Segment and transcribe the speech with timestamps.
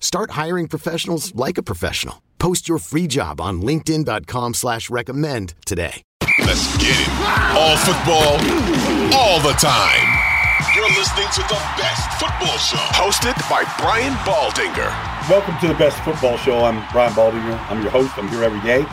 [0.00, 2.22] Start hiring professionals like a professional.
[2.38, 6.02] Post your free job on LinkedIn.com slash recommend today.
[6.40, 7.08] Let's get it.
[7.54, 8.38] All football,
[9.18, 10.06] all the time.
[10.74, 12.76] You're listening to the best football show.
[12.94, 14.88] Hosted by Brian Baldinger.
[15.28, 16.64] Welcome to the best football show.
[16.64, 17.58] I'm Brian Baldinger.
[17.68, 18.16] I'm your host.
[18.16, 18.84] I'm here every day.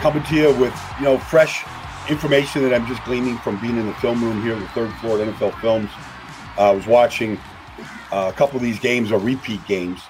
[0.00, 1.64] Coming to you with, you know, fresh
[2.08, 4.92] information that I'm just gleaning from being in the film room here at the third
[4.96, 5.90] floor at NFL Films.
[6.58, 7.38] Uh, I was watching
[8.12, 10.00] uh, a couple of these games are repeat games.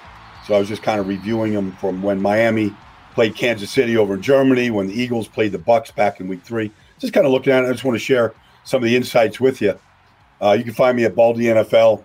[0.47, 2.75] So I was just kind of reviewing them from when Miami
[3.13, 6.41] played Kansas City over in Germany, when the Eagles played the Bucks back in Week
[6.41, 6.71] Three.
[6.99, 7.67] Just kind of looking at it.
[7.67, 9.79] I just want to share some of the insights with you.
[10.41, 12.03] Uh, you can find me at Baldy NFL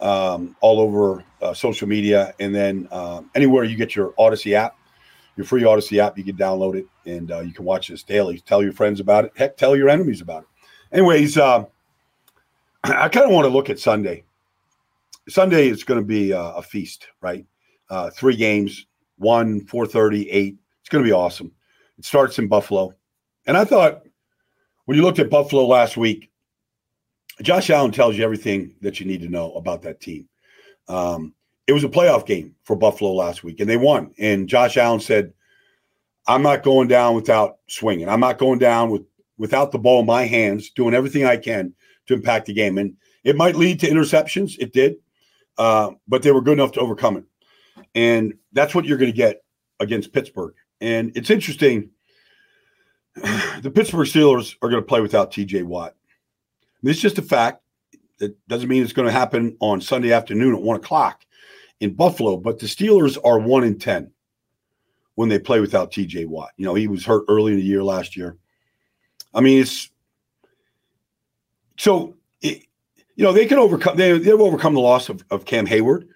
[0.00, 4.76] um, all over uh, social media, and then uh, anywhere you get your Audacy app,
[5.36, 8.40] your free Audacy app, you can download it and uh, you can watch this daily.
[8.40, 9.32] Tell your friends about it.
[9.36, 10.48] Heck, tell your enemies about it.
[10.96, 11.64] Anyways, uh,
[12.84, 14.24] I kind of want to look at Sunday.
[15.28, 17.44] Sunday is going to be a feast, right?
[17.90, 18.86] Uh, three games,
[19.16, 20.56] one, 430, eight.
[20.80, 21.52] It's going to be awesome.
[21.98, 22.94] It starts in Buffalo.
[23.46, 24.02] And I thought
[24.84, 26.30] when you looked at Buffalo last week,
[27.42, 30.28] Josh Allen tells you everything that you need to know about that team.
[30.88, 31.34] Um,
[31.66, 34.12] it was a playoff game for Buffalo last week, and they won.
[34.18, 35.32] And Josh Allen said,
[36.26, 38.08] I'm not going down without swinging.
[38.08, 39.02] I'm not going down with
[39.38, 41.72] without the ball in my hands, doing everything I can
[42.06, 42.76] to impact the game.
[42.76, 44.58] And it might lead to interceptions.
[44.58, 44.96] It did,
[45.58, 47.24] uh, but they were good enough to overcome it.
[47.94, 49.42] And that's what you're going to get
[49.80, 50.54] against Pittsburgh.
[50.80, 51.90] And it's interesting.
[53.60, 55.96] The Pittsburgh Steelers are going to play without TJ Watt.
[56.84, 57.60] This is just a fact.
[58.20, 61.24] It doesn't mean it's going to happen on Sunday afternoon at one o'clock
[61.80, 64.12] in Buffalo, but the Steelers are one in 10
[65.16, 66.50] when they play without TJ Watt.
[66.56, 68.36] You know, he was hurt early in the year last year.
[69.34, 69.90] I mean, it's
[71.76, 72.62] so, it,
[73.16, 76.06] you know, they can overcome, they, they've overcome the loss of, of Cam Heyward.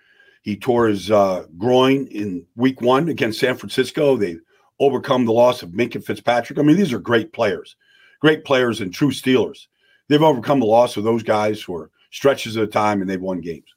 [0.43, 4.17] He tore his uh, groin in week one against San Francisco.
[4.17, 4.37] They
[4.81, 6.59] overcome the loss of Minkah Fitzpatrick.
[6.59, 7.77] I mean, these are great players,
[8.21, 9.69] great players and true Steelers.
[10.09, 13.73] They've overcome the loss of those guys for stretches of time and they've won games.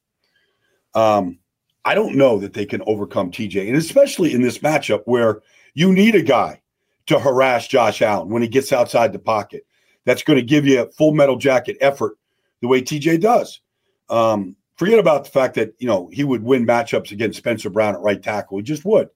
[0.96, 1.40] Um,
[1.86, 5.42] I don't know that they can overcome TJ, and especially in this matchup where
[5.76, 6.62] you need a guy
[7.06, 9.66] to harass Josh Allen when he gets outside the pocket.
[10.06, 12.18] That's going to give you a full metal jacket effort
[12.62, 13.62] the way TJ does.
[14.09, 17.96] Um, forget about the fact that you know he would win matchups against Spencer Brown
[17.96, 18.58] at right tackle.
[18.58, 19.09] He just would,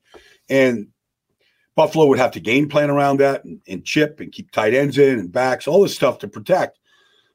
[0.50, 0.88] and
[1.76, 4.98] Buffalo would have to game plan around that and, and chip and keep tight ends
[4.98, 6.78] in and backs, all this stuff to protect.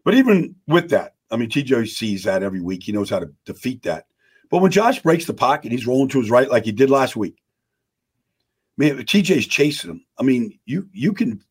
[0.05, 2.83] But even with that, I mean, TJ sees that every week.
[2.83, 4.07] He knows how to defeat that.
[4.51, 7.17] But when Josh breaks the pocket, he's rolling to his right like he did last
[7.17, 7.43] week.
[8.77, 10.05] Man, TJ's chasing him.
[10.19, 11.43] I mean, you you can,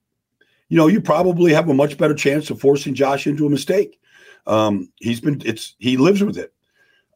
[0.69, 4.00] you know, you probably have a much better chance of forcing Josh into a mistake.
[4.45, 6.53] Um, he's been it's he lives with it.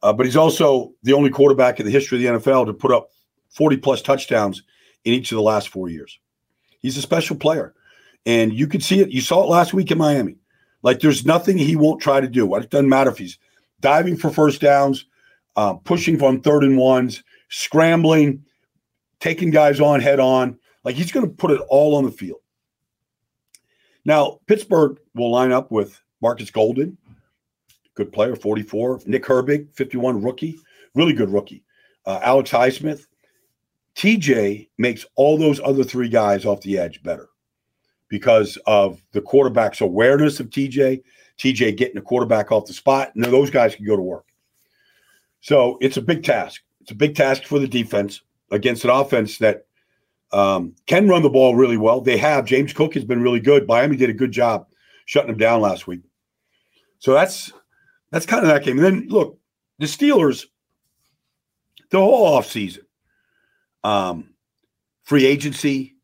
[0.02, 2.92] Uh, but he's also the only quarterback in the history of the NFL to put
[2.92, 3.10] up
[3.50, 4.62] 40 plus touchdowns
[5.04, 6.18] in each of the last four years.
[6.80, 7.74] He's a special player.
[8.26, 9.10] And you could see it.
[9.10, 10.36] You saw it last week in Miami.
[10.82, 12.54] Like there's nothing he won't try to do.
[12.54, 13.38] It doesn't matter if he's
[13.80, 15.06] diving for first downs,
[15.56, 18.44] uh, pushing from third and ones, scrambling,
[19.20, 20.58] taking guys on head on.
[20.84, 22.40] Like he's going to put it all on the field.
[24.04, 26.96] Now, Pittsburgh will line up with Marcus Golden,
[27.98, 29.00] good player, 44.
[29.06, 30.58] Nick Herbig, 51, rookie,
[30.94, 31.64] really good rookie.
[32.06, 33.06] Uh, Alex Highsmith.
[33.96, 37.28] TJ makes all those other three guys off the edge better
[38.08, 41.02] because of the quarterback's awareness of TJ,
[41.36, 44.26] TJ getting the quarterback off the spot, and those guys can go to work.
[45.40, 46.62] So it's a big task.
[46.80, 48.22] It's a big task for the defense
[48.52, 49.66] against an offense that
[50.30, 52.00] um, can run the ball really well.
[52.00, 52.44] They have.
[52.44, 53.66] James Cook has been really good.
[53.66, 54.68] Miami did a good job
[55.06, 56.02] shutting him down last week.
[57.00, 57.52] So that's
[58.10, 58.78] that's kind of that game.
[58.78, 59.38] And then look,
[59.78, 60.44] the Steelers,
[61.90, 62.84] the whole offseason,
[63.84, 64.30] um,
[65.04, 65.96] free agency,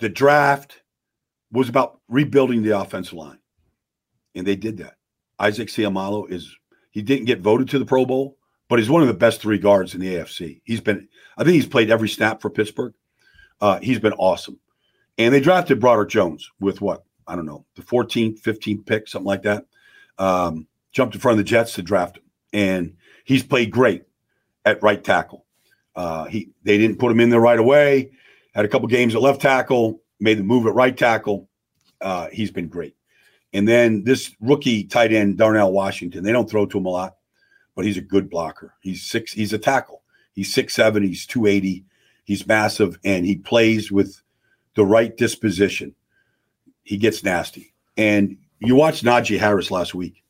[0.00, 0.82] the draft,
[1.52, 3.38] was about rebuilding the offensive line,
[4.34, 4.96] and they did that.
[5.38, 6.54] Isaac Seumalo is
[6.90, 8.36] he didn't get voted to the Pro Bowl,
[8.68, 10.60] but he's one of the best three guards in the AFC.
[10.64, 12.94] He's been, I think he's played every snap for Pittsburgh.
[13.60, 14.58] Uh, he's been awesome.
[15.18, 17.04] And they drafted Broderick Jones with what?
[17.26, 19.64] I don't know, the 14th, 15th pick, something like that.
[20.18, 22.22] Um, jumped in front of the Jets to draft him.
[22.54, 24.04] And he's played great
[24.64, 25.44] at right tackle.
[25.94, 28.10] Uh, he they didn't put him in there right away.
[28.54, 31.48] Had a couple games at left tackle, made the move at right tackle.
[32.00, 32.96] Uh, he's been great.
[33.52, 37.16] And then this rookie tight end, Darnell Washington, they don't throw to him a lot,
[37.76, 38.74] but he's a good blocker.
[38.80, 40.02] He's six, he's a tackle.
[40.32, 41.84] He's six seven, he's 280,
[42.24, 44.20] he's massive, and he plays with
[44.74, 45.94] the right disposition.
[46.82, 47.72] He gets nasty.
[47.96, 50.23] And you watched Najee Harris last week.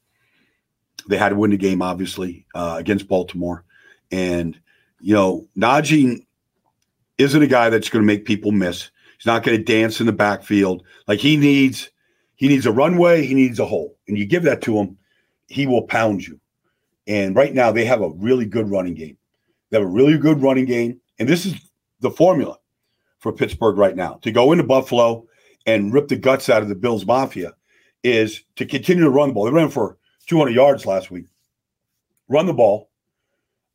[1.09, 3.65] They had to win the game, obviously, uh, against Baltimore.
[4.11, 4.59] And,
[5.01, 6.25] you know, Najee
[7.19, 8.91] isn't a guy that's going to make people miss.
[9.19, 10.85] He's not going to dance in the backfield.
[11.07, 11.91] Like he needs
[12.37, 13.97] he needs a runway, he needs a hole.
[14.09, 14.99] And you give that to him,
[15.49, 16.41] he will pound you.
[17.07, 19.17] And right now they have a really good running game.
[19.71, 21.01] They have a really good running game.
[21.19, 21.55] And this is
[22.01, 22.59] the formula
[23.19, 24.19] for Pittsburgh right now.
[24.23, 25.27] To go into Buffalo
[25.67, 27.53] and rip the guts out of the Bills Mafia
[28.03, 29.45] is to continue to run the ball.
[29.45, 31.27] They ran for 200 yards last week.
[32.29, 32.91] Run the ball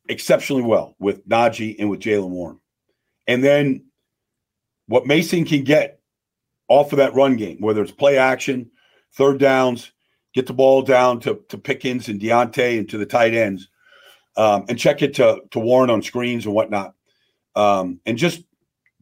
[0.08, 2.58] exceptionally well with Najee and with Jaylen Warren.
[3.26, 3.84] And then
[4.86, 6.00] what Mason can get
[6.68, 8.70] off of that run game, whether it's play action,
[9.12, 9.92] third downs,
[10.34, 13.68] get the ball down to, to Pickens and Diontae and to the tight ends,
[14.36, 16.94] um, and check it to, to Warren on screens and whatnot.
[17.54, 18.42] Um, and just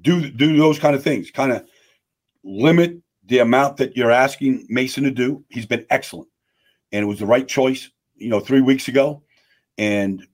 [0.00, 1.30] do do those kind of things.
[1.30, 1.66] Kind of
[2.44, 5.44] limit the amount that you're asking Mason to do.
[5.50, 6.28] He's been excellent,
[6.92, 7.90] and it was the right choice.
[8.16, 9.22] You know, three weeks ago,
[9.76, 10.26] and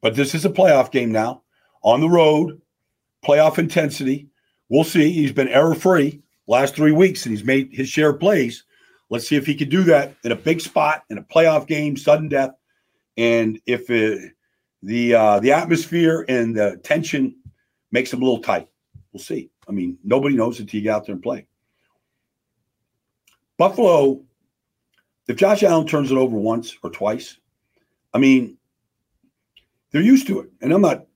[0.00, 1.42] but this is a playoff game now
[1.82, 2.60] on the road,
[3.24, 4.28] playoff intensity.
[4.68, 5.12] We'll see.
[5.12, 8.64] He's been error free last three weeks, and he's made his share of plays.
[9.10, 11.98] Let's see if he can do that in a big spot in a playoff game,
[11.98, 12.52] sudden death,
[13.18, 14.32] and if it,
[14.82, 17.36] the uh, the atmosphere and the tension
[17.90, 18.68] makes him a little tight.
[19.12, 19.50] We'll see.
[19.68, 21.46] I mean, nobody knows until you get out there and play.
[23.58, 24.22] Buffalo,
[25.28, 27.38] if Josh Allen turns it over once or twice,
[28.12, 28.56] I mean,
[29.90, 30.50] they're used to it.
[30.60, 31.06] And I'm not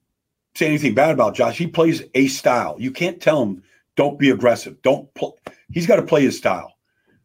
[0.54, 1.58] saying anything bad about Josh.
[1.58, 2.76] He plays a style.
[2.78, 3.62] You can't tell him
[3.96, 4.80] don't be aggressive.
[4.82, 5.38] Don't pl-
[5.70, 6.76] he's got to play his style.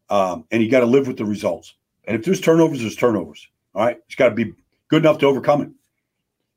[0.09, 1.75] Um, and you got to live with the results.
[2.05, 3.47] And if there's turnovers, there's turnovers.
[3.73, 3.97] All right.
[4.07, 4.53] It's got to be
[4.87, 5.69] good enough to overcome it.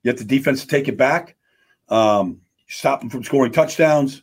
[0.03, 1.37] You have the defense to take it back,
[1.89, 4.23] um, stop them from scoring touchdowns.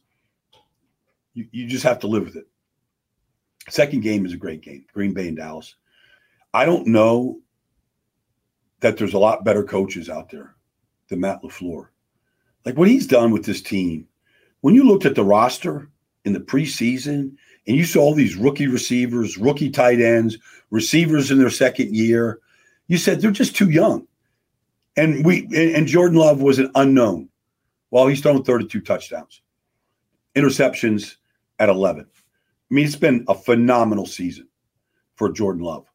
[1.34, 2.48] You, you just have to live with it.
[3.70, 5.76] Second game is a great game Green Bay and Dallas.
[6.54, 7.40] I don't know
[8.82, 10.56] that there's a lot better coaches out there
[11.08, 11.88] than Matt LaFleur.
[12.66, 14.08] Like what he's done with this team
[14.62, 15.90] when you looked at the roster
[16.26, 17.36] in the preseason
[17.68, 20.38] and you saw all these rookie receivers, rookie tight ends,
[20.70, 22.40] receivers in their second year,
[22.88, 24.08] you said they're just too young.
[24.98, 27.30] And we and Jordan Love was an unknown.
[27.92, 29.42] Well, he's thrown 32 touchdowns,
[30.36, 31.16] interceptions
[31.60, 32.06] at 11.
[32.06, 34.48] I mean, it's been a phenomenal season
[35.16, 35.91] for Jordan Love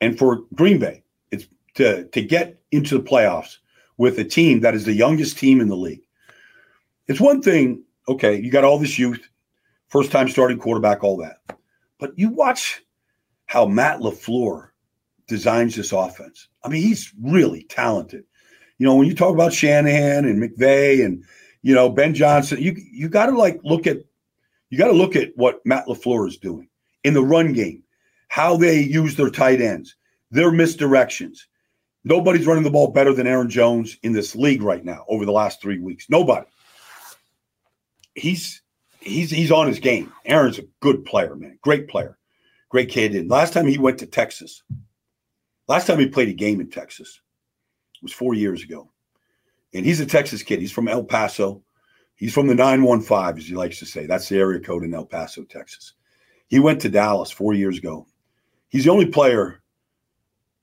[0.00, 1.02] and for Green Bay.
[1.30, 3.58] It's to to get into the playoffs
[3.96, 6.02] with a team that is the youngest team in the league.
[7.06, 9.28] It's one thing okay, you got all this youth,
[9.88, 11.40] first time starting quarterback, all that.
[11.98, 12.82] But you watch
[13.46, 14.68] how Matt LaFleur
[15.26, 16.48] designs this offense.
[16.64, 18.24] I mean, he's really talented.
[18.78, 21.22] You know, when you talk about Shanahan and McVay and
[21.62, 23.98] you know Ben Johnson, you you got to like look at
[24.70, 26.68] you got to look at what Matt LaFleur is doing
[27.04, 27.82] in the run game,
[28.28, 29.96] how they use their tight ends,
[30.30, 31.40] their misdirections.
[32.04, 35.32] Nobody's running the ball better than Aaron Jones in this league right now over the
[35.32, 36.06] last three weeks.
[36.08, 36.46] Nobody
[38.18, 38.62] he's
[39.00, 40.12] he's he's on his game.
[40.26, 41.58] Aaron's a good player, man.
[41.62, 42.18] Great player.
[42.68, 43.14] Great kid.
[43.14, 44.62] And last time he went to Texas,
[45.68, 47.20] last time he played a game in Texas
[48.02, 48.90] was four years ago.
[49.74, 50.60] And he's a Texas kid.
[50.60, 51.62] He's from El Paso.
[52.16, 54.06] He's from the 915, as he likes to say.
[54.06, 55.94] That's the area code in El Paso, Texas.
[56.48, 58.06] He went to Dallas four years ago.
[58.68, 59.62] He's the only player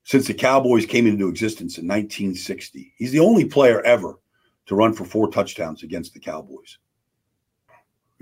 [0.03, 2.93] since the Cowboys came into existence in 1960.
[2.97, 4.19] He's the only player ever
[4.67, 6.77] to run for four touchdowns against the Cowboys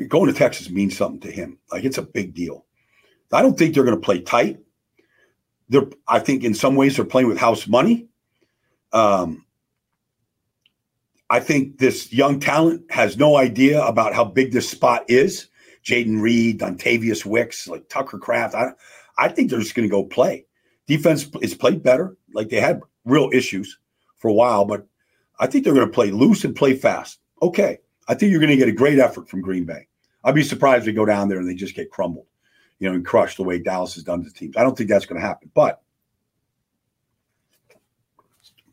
[0.07, 1.57] going to Texas means something to him.
[1.71, 2.65] Like it's a big deal.
[3.31, 4.59] I don't think they're going to play tight.
[5.69, 8.07] They're, I think, in some ways, they're playing with house money.
[8.91, 9.45] Um,
[11.31, 15.47] I think this young talent has no idea about how big this spot is.
[15.83, 18.53] Jayden Reed, Dontayvion Wicks, like Tucker Kraft.
[18.53, 18.73] I,
[19.17, 20.45] I think they're just going to go play.
[20.87, 22.17] Defense is played better.
[22.33, 23.79] Like they had real issues
[24.17, 24.85] for a while, but
[25.39, 27.19] I think they're going to play loose and play fast.
[27.41, 27.79] Okay.
[28.07, 29.87] I think you're going to get a great effort from Green Bay.
[30.23, 32.27] I'd be surprised if they go down there and they just get crumbled.
[32.83, 34.57] you know, and crush the way Dallas has done to teams.
[34.57, 35.49] I don't think that's going to happen.
[35.53, 35.81] But,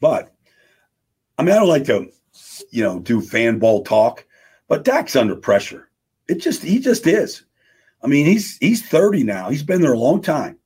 [0.01, 0.35] but,
[1.39, 2.11] I mean, I don't like to,
[2.71, 4.27] you know, do fan ball talk,
[4.67, 5.91] but Dak's under pressure.
[6.29, 7.45] It just, he just is.
[8.03, 9.51] I mean, he's he's 30 now.
[9.51, 10.59] He's been there a long time.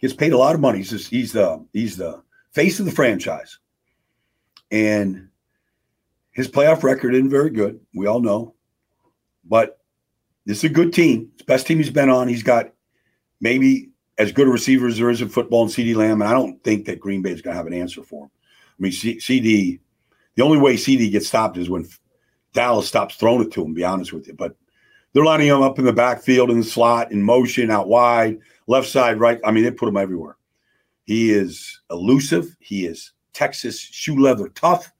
[0.00, 0.78] Gets paid a lot of money.
[0.78, 3.58] He's just, he's the he's the face of the franchise.
[4.70, 5.28] And
[6.32, 7.80] his playoff record isn't very good.
[7.94, 8.54] We all know.
[9.44, 9.78] But
[10.44, 11.30] this is a good team.
[11.32, 12.28] It's the best team he's been on.
[12.28, 12.72] He's got
[13.40, 16.20] maybe as good a receiver as there is in football and CeeDee Lamb.
[16.20, 18.30] And I don't think that Green Bay is going to have an answer for him.
[18.78, 19.80] I mean, CeeDee,
[20.34, 21.88] the only way CeeDee gets stopped is when
[22.52, 24.34] Dallas stops throwing it to him, be honest with you.
[24.34, 24.56] But
[25.16, 28.86] they're lining him up in the backfield, in the slot, in motion, out wide, left
[28.86, 29.40] side, right.
[29.46, 30.36] I mean, they put him everywhere.
[31.04, 32.54] He is elusive.
[32.60, 34.92] He is Texas shoe leather tough.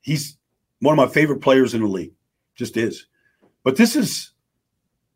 [0.00, 0.38] He's
[0.80, 2.14] one of my favorite players in the league.
[2.56, 3.06] Just is.
[3.62, 4.32] But this is,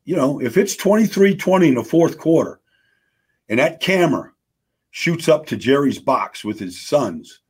[0.04, 2.60] you know, if it's 23 20 in the fourth quarter
[3.48, 4.30] and that camera
[4.92, 7.40] shoots up to Jerry's box with his sons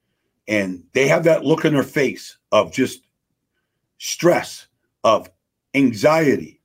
[0.49, 3.03] and they have that look in their face of just
[3.99, 4.69] stress,
[5.05, 5.29] of
[5.75, 6.58] anxiety,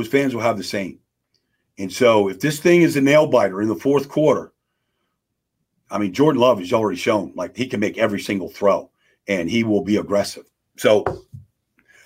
[0.00, 0.98] those fans will have the same.
[1.78, 4.52] And so if this thing is a nail biter in the fourth quarter,
[5.90, 8.90] I mean, Jordan Love has already shown like he can make every single throw
[9.28, 10.44] and he will be aggressive.
[10.78, 11.04] So,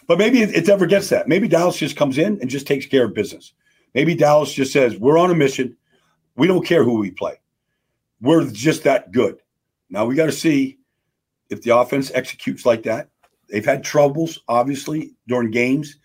[0.09, 1.29] but maybe it, it ever gets that.
[1.29, 3.53] Maybe Dallas just comes in and just takes care of business.
[3.95, 5.77] Maybe Dallas just says, we're on a mission.
[6.35, 7.39] We don't care who we play.
[8.21, 9.39] We're just that good.
[9.89, 10.79] Now we got to see
[11.49, 13.09] if the offense executes like that.
[13.49, 15.99] They've had troubles, obviously, during games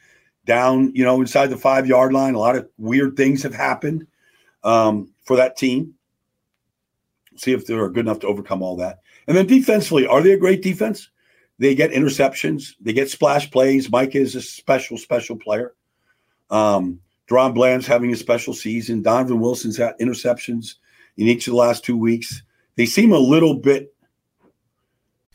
[0.50, 2.34] down, you know, inside the five yard line.
[2.34, 4.08] A lot of weird things have happened
[4.64, 5.94] um, for that team.
[7.38, 9.00] See if they're good enough to overcome all that.
[9.28, 11.10] And then defensively, are they a great defense?
[11.60, 13.92] They get interceptions, they get splash plays.
[13.92, 15.76] Micah is a special, special player.
[16.50, 19.04] Um, DaRon Bland's having a special season.
[19.04, 20.76] Donovan Wilson's had interceptions
[21.18, 22.42] in each of the last two weeks.
[22.76, 23.94] They seem a little bit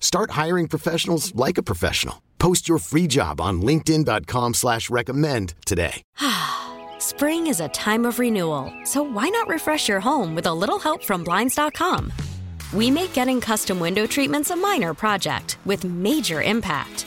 [0.00, 2.22] Start hiring professionals like a professional.
[2.38, 6.02] Post your free job on LinkedIn.com slash recommend today.
[6.98, 10.78] Spring is a time of renewal, so why not refresh your home with a little
[10.78, 12.12] help from Blinds.com?
[12.72, 17.06] We make getting custom window treatments a minor project with major impact.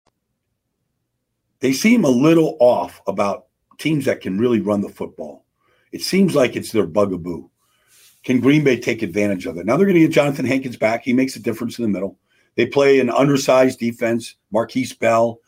[1.61, 3.45] they seem a little off about
[3.77, 5.45] teams that can really run the football.
[5.91, 7.49] It seems like it's their bugaboo.
[8.23, 9.65] Can Green Bay take advantage of it?
[9.65, 11.03] Now they're going to get Johnathan Hankins back.
[11.03, 12.17] He makes a difference in the middle.
[12.55, 14.35] They play an undersized defense.
[14.53, 15.39] Markquese Bell,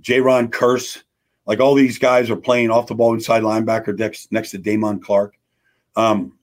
[0.00, 1.04] J-Ron Curse,
[1.46, 5.02] like all these guys are playing off the ball inside linebacker next, next to Damone
[5.02, 5.38] Clark.
[5.96, 6.38] Um,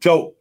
[0.00, 0.34] so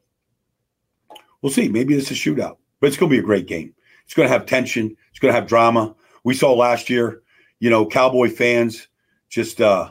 [1.41, 1.67] we'll see.
[1.69, 3.73] Maybe it's a shootout, but it's going to be a great game.
[4.05, 4.95] It's going to have tension.
[5.09, 5.95] It's going to have drama.
[6.23, 7.23] We saw last year,
[7.63, 8.89] you know, Cowboy fans
[9.29, 9.89] just, uh,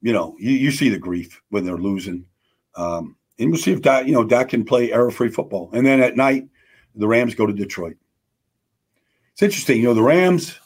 [0.00, 2.24] you know, you, you see the grief when they're losing.
[2.74, 5.68] Um, and we'll see if that, you know, Dak can play error free football.
[5.74, 6.48] And then at night,
[6.94, 7.98] the Rams go to Detroit.
[9.32, 9.76] It's interesting.
[9.76, 10.58] You know, the Rams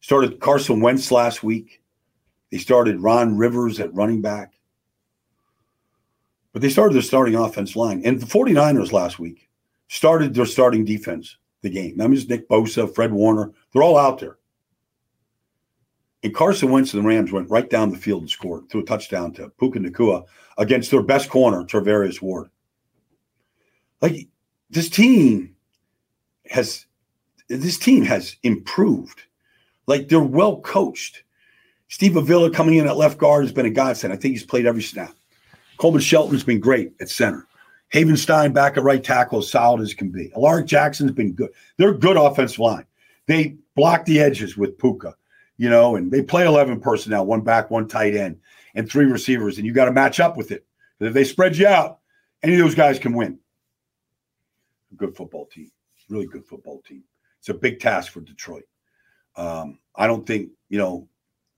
[0.00, 1.82] started Carson Wentz last week.
[2.50, 4.54] They started Ron Rivers at running back.
[6.54, 8.00] But they started their starting offense line.
[8.06, 9.50] And the 49ers last week
[9.88, 11.98] started their starting defense the game.
[11.98, 14.38] That means Nick Bosa, Fred Warner, they're all out there.
[16.22, 18.84] And Carson Wentz and the Rams went right down the field and scored, threw a
[18.84, 20.24] touchdown to Puka Nacua
[20.58, 22.50] against their best corner, Charvarius Ward.
[24.02, 24.28] Like
[24.68, 25.54] this team
[26.50, 26.86] has
[27.48, 29.22] this team has improved.
[29.86, 31.24] Like they're well coached.
[31.88, 34.12] Steve Avila coming in at left guard has been a godsend.
[34.12, 35.14] I think he's played every snap.
[35.78, 37.46] Coleman Shelton's been great at center.
[37.92, 40.30] Havenstein back at right tackle, as solid as can be.
[40.36, 41.50] Alaric Jackson's been good.
[41.76, 42.86] They're good offensive line.
[43.26, 45.14] They block the edges with Puka,
[45.60, 48.40] you know, and they play 11 personnel, one back, one tight end,
[48.74, 50.64] and three receivers, and you got to match up with it.
[51.00, 51.98] If they spread you out,
[52.42, 53.38] any of those guys can win.
[54.90, 55.70] A good football team,
[56.08, 57.02] really good football team.
[57.40, 58.64] It's a big task for Detroit.
[59.36, 61.06] Um, I don't think, you know,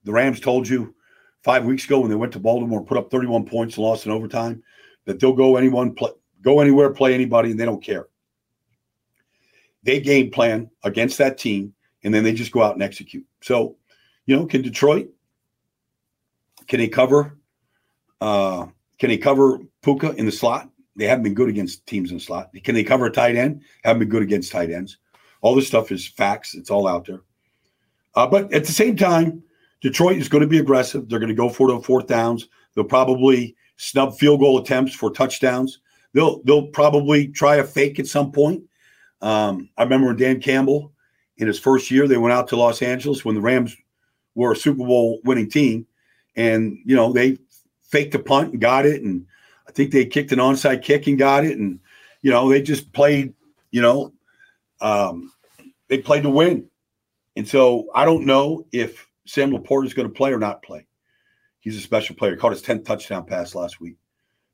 [0.02, 0.96] the Rams told you
[1.44, 4.64] five weeks ago when they went to Baltimore, put up 31 points, lost in overtime,
[5.04, 8.08] that they'll go anyone, play, go anywhere, play anybody, and they don't care.
[9.84, 13.24] They game plan against that team, and then they just go out and execute.
[13.42, 13.76] So,
[14.26, 15.08] you know, can Detroit
[16.66, 17.38] can they cover?
[18.20, 18.66] Uh,
[18.98, 20.68] can they cover Puka in the slot?
[20.96, 22.50] They haven't been good against teams in the slot.
[22.62, 23.62] Can they cover a tight end?
[23.84, 24.98] Haven't been good against tight ends.
[25.40, 26.54] All this stuff is facts.
[26.54, 27.22] It's all out there.
[28.14, 29.42] Uh, but at the same time,
[29.80, 31.08] Detroit is going to be aggressive.
[31.08, 32.48] They're going to go for the fourth downs.
[32.74, 35.80] They'll probably snub field goal attempts for touchdowns.
[36.12, 38.62] They'll they'll probably try a fake at some point.
[39.22, 40.92] Um, I remember when Dan Campbell
[41.38, 43.76] in his first year, they went out to Los Angeles when the Rams
[44.34, 45.86] were a Super Bowl winning team,
[46.36, 47.38] and you know they
[47.82, 49.26] faked a punt and got it, and
[49.68, 51.78] I think they kicked an onside kick and got it, and
[52.22, 53.34] you know they just played,
[53.70, 54.12] you know,
[54.80, 55.32] um,
[55.88, 56.68] they played to win,
[57.36, 60.86] and so I don't know if Sam LaPorta is going to play or not play.
[61.60, 62.36] He's a special player.
[62.36, 63.96] Caught his 10th touchdown pass last week.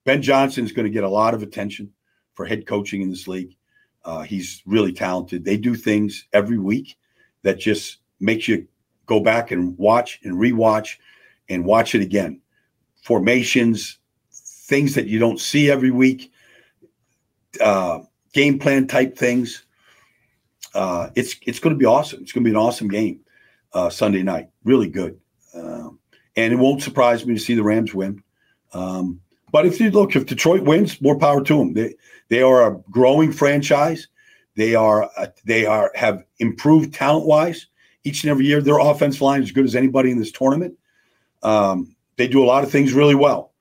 [0.05, 1.91] Ben Johnson is going to get a lot of attention
[2.35, 3.57] for head coaching in this league.
[4.05, 5.45] Uh, he's really talented.
[5.45, 6.97] They do things every week
[7.43, 8.67] that just makes you
[9.09, 10.99] go back and watch and rewatch
[11.49, 12.41] and watch it again.
[13.03, 13.99] Formations,
[14.31, 16.31] things that you don't see every week,
[17.61, 18.01] uh,
[18.33, 19.65] game plan type things.
[20.75, 22.21] Uh, it's it's going to be awesome.
[22.23, 23.21] It's going to be an awesome game
[23.73, 24.51] uh, Sunday night.
[24.63, 25.19] Really good.
[25.55, 25.99] Um,
[26.37, 28.23] and it won't surprise me to see the Rams win.
[28.75, 31.73] Um, but if you look, if Detroit wins, more power to them.
[31.73, 31.95] They
[32.29, 34.07] they are a growing franchise.
[34.55, 35.11] They are
[35.47, 37.67] they are have improved talent wise
[38.09, 38.61] each and every year.
[38.61, 40.75] Their offensive line is as good as anybody in this tournament.
[41.43, 43.53] Um, they do a lot of things really well.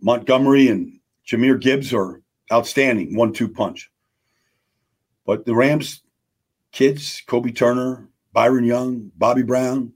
[0.00, 2.20] Montgomery and Jahmyr Gibbs are
[2.52, 3.90] outstanding one two punch.
[5.24, 6.02] But the Rams
[6.70, 9.92] kids, Kobie Turner, Byron Young, Bobby Brown,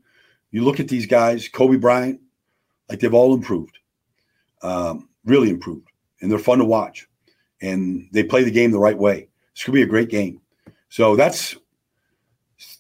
[0.51, 2.21] you look at these guys, Cobie Durant,
[2.89, 3.79] like they've all improved,
[4.63, 5.89] um, really improved,
[6.21, 7.07] and they're fun to watch,
[7.61, 9.29] and they play the game the right way.
[9.53, 10.41] It's going to be a great game.
[10.89, 11.55] So that's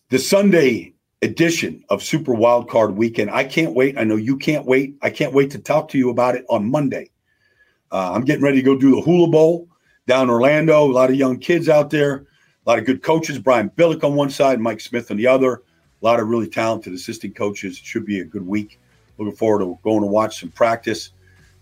[0.08, 3.30] the Sunday edition of Super Wild Card Weekend.
[3.30, 3.98] I can't wait.
[3.98, 4.96] I know you can't wait.
[5.02, 7.10] I can't wait to talk to you about it on Monday.
[7.92, 9.68] Uh, I'm getting ready to go do the Hula Bowl
[10.06, 10.84] down Orlando.
[10.84, 12.24] A lot of young kids out there, a
[12.70, 13.38] lot of good coaches.
[13.38, 15.62] Brian Billick on one side, Mike Smith on the other
[16.00, 17.78] a lot of really talented assistant coaches.
[17.78, 18.78] It should be a good week.
[19.18, 21.10] Looking forward to going to watch some practice,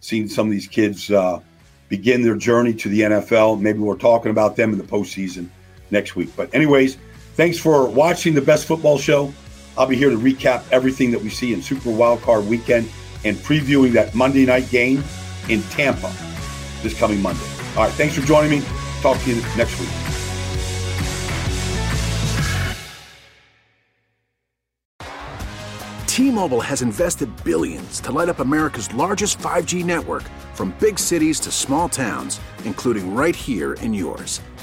[0.00, 1.40] seeing some of these kids uh,
[1.88, 3.60] begin their journey to the NFL.
[3.60, 5.48] Maybe we're talking about them in the postseason
[5.90, 6.30] next week.
[6.36, 6.98] But, anyways,
[7.34, 9.32] thanks for watching the best football show.
[9.78, 12.90] I'll be here to recap everything that we see in Super Wildcard Weekend
[13.24, 15.04] and previewing that Monday night game
[15.48, 16.12] in Tampa
[16.82, 17.46] this coming Monday.
[17.76, 18.66] All right, thanks for joining me.
[19.02, 19.88] Talk to you next week.
[26.06, 31.52] T-Mobile has invested billions to light up America's largest 5G network from big cities to
[31.52, 34.40] small towns, including right here in yours.